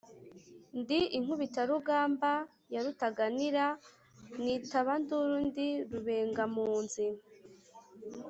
ndi 0.79 0.99
inkubitarugamba 1.17 2.31
ya 2.73 2.81
Rutaganira, 2.85 3.65
Mwitabanduru 4.39 5.33
ndi 5.47 5.67
Rubengampunzi. 5.91 7.05